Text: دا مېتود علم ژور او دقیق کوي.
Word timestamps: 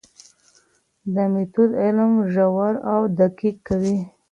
دا 1.13 1.23
مېتود 1.33 1.71
علم 1.83 2.13
ژور 2.33 2.73
او 2.91 2.99
دقیق 3.19 3.55
کوي. 3.67 3.95